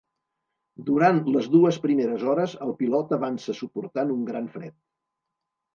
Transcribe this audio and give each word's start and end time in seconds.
Durant 0.87 1.19
les 1.35 1.49
dues 1.57 1.79
primeres 1.85 2.25
hores 2.31 2.57
el 2.69 2.75
pilot 2.83 3.17
avança 3.19 3.59
suportant 3.61 4.19
un 4.19 4.29
gran 4.33 4.51
fred. 4.57 4.81